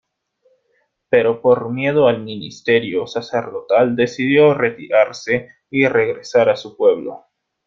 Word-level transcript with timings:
Pero 1.09 1.43
por 1.43 1.71
miedo 1.71 2.07
al 2.07 2.23
ministerio 2.23 3.05
sacerdotal 3.05 3.95
decidió 3.95 4.55
retirarse 4.55 5.49
y 5.69 5.85
regresar 5.85 6.49
a 6.49 6.55
su 6.57 6.75
pueblo. 6.75 7.27